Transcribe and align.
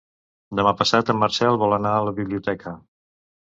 Demà 0.59 0.71
passat 0.79 1.11
en 1.15 1.21
Marcel 1.25 1.61
vol 1.67 1.77
anar 1.79 1.95
a 2.01 2.03
la 2.09 2.17
biblioteca. 2.23 2.77